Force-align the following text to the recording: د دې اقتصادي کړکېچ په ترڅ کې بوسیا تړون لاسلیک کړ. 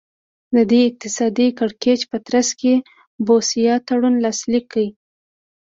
د 0.55 0.57
دې 0.71 0.81
اقتصادي 0.89 1.47
کړکېچ 1.59 2.01
په 2.11 2.17
ترڅ 2.27 2.49
کې 2.61 2.73
بوسیا 3.25 3.73
تړون 3.87 4.15
لاسلیک 4.25 4.65
کړ. 4.73 4.83